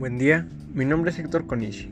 Buen 0.00 0.16
día, 0.16 0.48
mi 0.72 0.86
nombre 0.86 1.10
es 1.10 1.18
Héctor 1.18 1.46
Konishi 1.46 1.90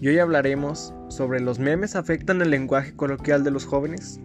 y 0.00 0.08
hoy 0.08 0.18
hablaremos 0.18 0.94
sobre 1.10 1.40
los 1.40 1.58
memes 1.58 1.94
afectan 1.94 2.40
el 2.40 2.48
lenguaje 2.48 2.96
coloquial 2.96 3.44
de 3.44 3.50
los 3.50 3.66
jóvenes. 3.66 4.18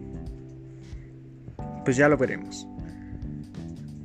Pues 1.84 1.98
ya 1.98 2.08
lo 2.08 2.16
veremos. 2.16 2.66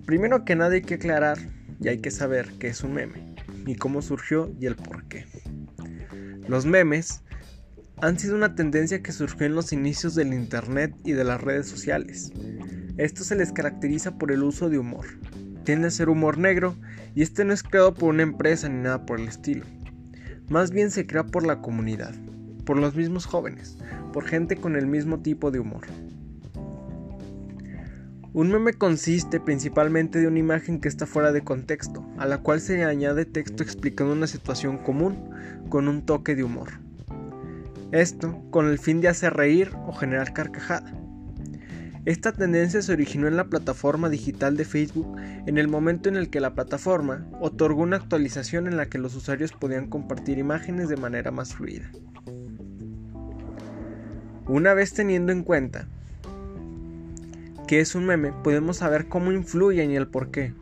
Primero 0.05 0.43
que 0.43 0.57
nada 0.57 0.73
hay 0.73 0.81
que 0.81 0.95
aclarar 0.95 1.37
y 1.79 1.87
hay 1.87 1.99
que 1.99 2.11
saber 2.11 2.49
qué 2.59 2.67
es 2.67 2.83
un 2.83 2.95
meme 2.95 3.35
y 3.65 3.75
cómo 3.75 4.01
surgió 4.01 4.53
y 4.59 4.65
el 4.65 4.75
por 4.75 5.05
qué. 5.05 5.25
Los 6.49 6.65
memes 6.65 7.23
han 8.01 8.19
sido 8.19 8.35
una 8.35 8.53
tendencia 8.53 9.01
que 9.01 9.13
surgió 9.13 9.45
en 9.45 9.55
los 9.55 9.71
inicios 9.71 10.13
del 10.13 10.33
Internet 10.33 10.93
y 11.05 11.13
de 11.13 11.23
las 11.23 11.39
redes 11.39 11.69
sociales. 11.69 12.33
Esto 12.97 13.23
se 13.23 13.37
les 13.37 13.53
caracteriza 13.53 14.17
por 14.17 14.33
el 14.33 14.43
uso 14.43 14.69
de 14.69 14.77
humor, 14.77 15.05
tiende 15.67 15.89
a 15.89 15.91
ser 15.91 16.07
humor 16.07 16.37
negro 16.37 16.77
y 17.13 17.23
este 17.23 17.43
no 17.43 17.51
es 17.51 17.61
creado 17.61 17.93
por 17.93 18.11
una 18.11 18.23
empresa 18.23 18.69
ni 18.69 18.83
nada 18.83 19.05
por 19.05 19.19
el 19.19 19.27
estilo. 19.27 19.65
Más 20.47 20.71
bien 20.71 20.91
se 20.91 21.05
crea 21.05 21.25
por 21.25 21.45
la 21.45 21.59
comunidad, 21.59 22.15
por 22.63 22.79
los 22.79 22.95
mismos 22.95 23.25
jóvenes, 23.25 23.77
por 24.13 24.23
gente 24.23 24.55
con 24.55 24.77
el 24.77 24.87
mismo 24.87 25.19
tipo 25.19 25.51
de 25.51 25.59
humor. 25.59 25.81
Un 28.31 28.49
meme 28.49 28.71
consiste 28.75 29.41
principalmente 29.41 30.21
de 30.21 30.27
una 30.27 30.39
imagen 30.39 30.79
que 30.79 30.87
está 30.87 31.05
fuera 31.05 31.33
de 31.33 31.43
contexto, 31.43 32.09
a 32.17 32.25
la 32.25 32.37
cual 32.37 32.61
se 32.61 32.85
añade 32.85 33.25
texto 33.25 33.61
explicando 33.61 34.13
una 34.13 34.27
situación 34.27 34.77
común 34.77 35.31
con 35.67 35.89
un 35.89 36.05
toque 36.05 36.33
de 36.33 36.45
humor. 36.45 36.79
Esto 37.91 38.41
con 38.51 38.69
el 38.69 38.79
fin 38.79 39.01
de 39.01 39.09
hacer 39.09 39.33
reír 39.33 39.73
o 39.85 39.91
generar 39.91 40.31
carcajada. 40.31 40.93
Esta 42.07 42.31
tendencia 42.31 42.81
se 42.81 42.93
originó 42.93 43.27
en 43.27 43.35
la 43.35 43.49
plataforma 43.49 44.07
digital 44.07 44.55
de 44.55 44.63
Facebook 44.63 45.17
en 45.45 45.57
el 45.57 45.67
momento 45.67 46.07
en 46.07 46.15
el 46.15 46.29
que 46.29 46.39
la 46.39 46.53
plataforma 46.53 47.27
otorgó 47.41 47.81
una 47.81 47.97
actualización 47.97 48.65
en 48.65 48.77
la 48.77 48.85
que 48.85 48.97
los 48.97 49.13
usuarios 49.13 49.51
podían 49.51 49.89
compartir 49.89 50.37
imágenes 50.37 50.87
de 50.87 50.95
manera 50.95 51.31
más 51.31 51.53
fluida. 51.53 51.91
Una 54.45 54.73
vez 54.73 54.93
teniendo 54.93 55.33
en 55.33 55.43
cuenta 55.43 55.89
que 57.67 57.81
es 57.81 57.93
un 57.93 58.05
meme, 58.05 58.31
podemos 58.41 58.77
saber 58.77 59.09
cómo 59.09 59.33
influyen 59.33 59.91
y 59.91 59.97
el 59.97 60.07
por 60.07 60.31
qué. 60.31 60.53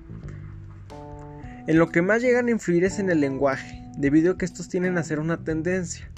En 1.67 1.77
lo 1.77 1.89
que 1.89 2.01
más 2.01 2.23
llegan 2.23 2.47
a 2.47 2.51
influir 2.51 2.85
es 2.85 2.97
en 2.97 3.11
el 3.11 3.21
lenguaje, 3.21 3.83
debido 3.99 4.31
a 4.31 4.37
que 4.39 4.45
estos 4.45 4.67
tienen 4.67 4.97
a 4.97 5.03
ser 5.03 5.19
una 5.19 5.43
tendencia, 5.43 6.09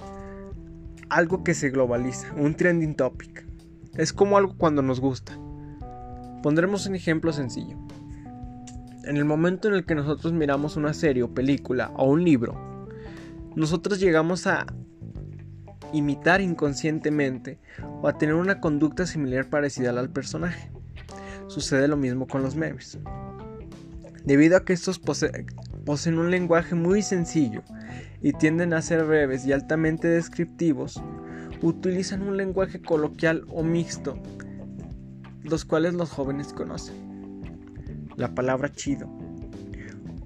algo 1.09 1.43
que 1.43 1.53
se 1.53 1.69
globaliza, 1.69 2.33
un 2.35 2.55
trending 2.55 2.95
topic. 2.95 3.46
Es 3.97 4.13
como 4.13 4.37
algo 4.37 4.55
cuando 4.57 4.81
nos 4.81 4.99
gusta. 4.99 5.37
Pondremos 6.43 6.85
un 6.85 6.95
ejemplo 6.95 7.33
sencillo. 7.33 7.77
En 9.03 9.17
el 9.17 9.25
momento 9.25 9.67
en 9.67 9.73
el 9.73 9.85
que 9.85 9.95
nosotros 9.95 10.33
miramos 10.33 10.75
una 10.75 10.93
serie 10.93 11.23
o 11.23 11.33
película 11.33 11.91
o 11.95 12.05
un 12.05 12.23
libro, 12.23 12.87
nosotros 13.55 13.99
llegamos 13.99 14.45
a 14.45 14.67
imitar 15.93 16.41
inconscientemente 16.41 17.59
o 18.01 18.07
a 18.07 18.17
tener 18.17 18.35
una 18.35 18.59
conducta 18.59 19.07
similar 19.07 19.49
parecida 19.49 19.89
al 19.89 20.09
personaje. 20.09 20.69
Sucede 21.47 21.87
lo 21.87 21.97
mismo 21.97 22.27
con 22.27 22.43
los 22.43 22.55
memes. 22.55 22.99
Debido 24.25 24.57
a 24.57 24.65
que 24.65 24.73
estos 24.73 24.99
poseen 24.99 26.19
un 26.19 26.29
lenguaje 26.29 26.75
muy 26.75 27.01
sencillo 27.01 27.63
y 28.21 28.33
tienden 28.33 28.73
a 28.73 28.81
ser 28.81 29.05
breves 29.05 29.45
y 29.45 29.53
altamente 29.53 30.07
descriptivos, 30.07 31.01
utilizan 31.61 32.21
un 32.21 32.37
lenguaje 32.37 32.81
coloquial 32.81 33.45
o 33.49 33.63
mixto, 33.63 34.17
los 35.43 35.65
cuales 35.65 35.93
los 35.93 36.09
jóvenes 36.11 36.53
conocen. 36.53 36.95
La 38.15 38.33
palabra 38.33 38.71
chido. 38.71 39.07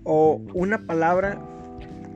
O 0.04 0.42
una 0.54 0.80
palabra 0.80 1.42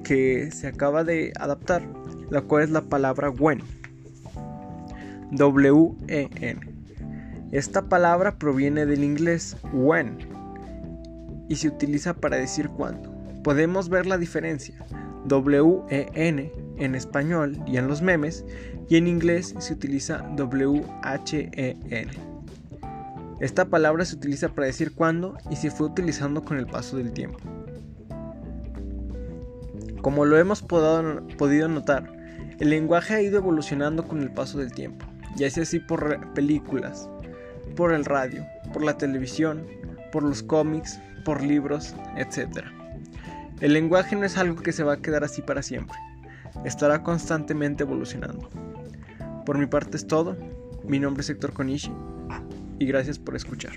que 0.03 0.51
se 0.51 0.67
acaba 0.67 1.03
de 1.03 1.33
adaptar, 1.39 1.83
la 2.29 2.41
cual 2.41 2.63
es 2.63 2.69
la 2.71 2.81
palabra 2.81 3.29
when. 3.29 3.61
W-E-N. 5.31 6.59
Esta 7.51 7.87
palabra 7.87 8.37
proviene 8.37 8.85
del 8.85 9.03
inglés 9.03 9.55
when 9.71 10.17
y 11.47 11.55
se 11.55 11.67
utiliza 11.67 12.13
para 12.15 12.37
decir 12.37 12.69
cuándo. 12.69 13.13
Podemos 13.43 13.89
ver 13.89 14.05
la 14.07 14.17
diferencia. 14.17 14.83
W-E-N 15.25 16.64
en 16.77 16.95
español 16.95 17.57
y 17.65 17.77
en 17.77 17.87
los 17.87 18.01
memes, 18.01 18.45
y 18.89 18.97
en 18.97 19.07
inglés 19.07 19.55
se 19.57 19.73
utiliza 19.73 20.19
W-H-E-N. 20.35 22.11
Esta 23.39 23.65
palabra 23.65 24.05
se 24.05 24.15
utiliza 24.15 24.49
para 24.49 24.67
decir 24.67 24.93
cuándo 24.93 25.37
y 25.49 25.55
se 25.57 25.71
fue 25.71 25.87
utilizando 25.87 26.43
con 26.43 26.57
el 26.57 26.67
paso 26.67 26.97
del 26.97 27.11
tiempo. 27.11 27.39
Como 30.01 30.25
lo 30.25 30.37
hemos 30.37 30.61
podido 30.61 31.67
notar, 31.67 32.13
el 32.59 32.69
lenguaje 32.69 33.15
ha 33.15 33.21
ido 33.21 33.37
evolucionando 33.37 34.07
con 34.07 34.21
el 34.21 34.31
paso 34.31 34.59
del 34.59 34.71
tiempo, 34.71 35.05
ya 35.35 35.49
sea 35.49 35.63
así 35.63 35.79
por 35.79 36.33
películas, 36.33 37.09
por 37.75 37.91
el 37.91 38.05
radio, 38.05 38.45
por 38.71 38.83
la 38.83 38.97
televisión, 38.97 39.65
por 40.11 40.23
los 40.23 40.43
cómics, 40.43 40.99
por 41.25 41.43
libros, 41.43 41.95
etc. 42.15 42.65
El 43.59 43.73
lenguaje 43.73 44.15
no 44.15 44.25
es 44.25 44.37
algo 44.37 44.61
que 44.61 44.71
se 44.71 44.83
va 44.83 44.93
a 44.93 45.01
quedar 45.01 45.23
así 45.23 45.41
para 45.41 45.61
siempre 45.61 45.97
estará 46.63 47.03
constantemente 47.03 47.83
evolucionando. 47.83 48.49
Por 49.45 49.57
mi 49.57 49.65
parte 49.65 49.97
es 49.97 50.07
todo, 50.07 50.35
mi 50.83 50.99
nombre 50.99 51.21
es 51.21 51.29
Héctor 51.29 51.53
Konishi 51.53 51.91
y 52.79 52.85
gracias 52.85 53.19
por 53.19 53.35
escuchar. 53.35 53.73